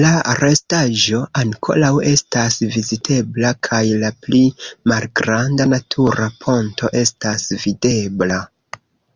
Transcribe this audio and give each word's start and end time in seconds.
La 0.00 0.08
restaĵo 0.40 1.20
ankoraŭ 1.42 1.90
estas 2.10 2.60
vizitebla 2.76 3.54
kaj 3.70 3.82
la 4.04 4.12
pli 4.28 4.44
malgranda 4.94 5.70
natura 5.74 6.30
ponto 6.46 6.96
estas 7.04 7.50
videbla. 7.68 8.46